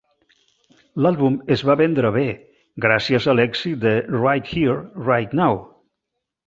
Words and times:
L'àlbum 1.05 1.35
es 1.57 1.63
va 1.71 1.75
vendre 1.83 2.11
bé, 2.17 2.25
gràcies 2.87 3.31
a 3.35 3.39
l'èxit 3.41 3.81
de 3.87 3.93
"Right 4.19 4.53
Here, 4.57 4.81
Right 5.13 5.41
Now". 5.45 5.63